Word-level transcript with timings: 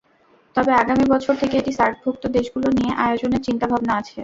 তবে 0.55 0.71
আগামী 0.81 1.05
বছর 1.13 1.33
থেকে 1.41 1.55
এটি 1.57 1.71
সার্কভুক্ত 1.79 2.23
দেশগুলো 2.37 2.67
নিয়ে 2.77 2.91
আয়োজনের 3.05 3.41
চিন্তাভাবনা 3.47 3.93
আছে। 3.99 4.15